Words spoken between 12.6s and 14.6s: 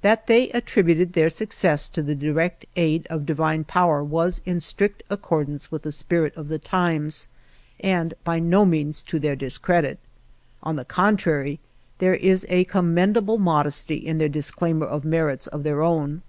commendable modesty in their dis